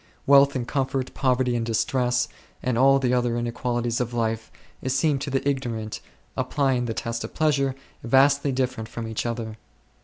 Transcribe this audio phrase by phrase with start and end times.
[0.25, 2.27] Wealth and comfort, poverty and distress,
[2.63, 4.51] and all the other inequalities of life,
[4.87, 6.01] seem to the ignorant,
[6.35, 9.57] applying the test of pleasure, vastly different from each other.